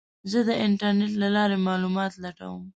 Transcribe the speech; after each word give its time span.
زه 0.31 0.39
د 0.47 0.49
انټرنیټ 0.65 1.13
له 1.21 1.27
لارې 1.35 1.57
معلومات 1.67 2.11
لټوم. 2.23 2.61